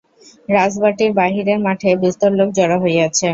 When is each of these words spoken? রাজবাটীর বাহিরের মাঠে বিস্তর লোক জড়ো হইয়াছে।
রাজবাটীর 0.49 1.11
বাহিরের 1.13 1.59
মাঠে 1.65 1.89
বিস্তর 2.03 2.31
লোক 2.39 2.49
জড়ো 2.57 2.77
হইয়াছে। 2.83 3.27